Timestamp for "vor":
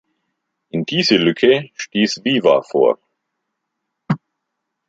2.63-2.97